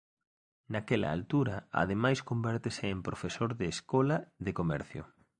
Naquela 0.73 1.09
altura 1.17 1.55
ademais 1.83 2.19
convértese 2.29 2.85
en 2.93 2.99
profesor 3.07 3.49
de 3.59 3.65
escola 3.75 4.17
de 4.45 4.51
Comercio. 4.59 5.01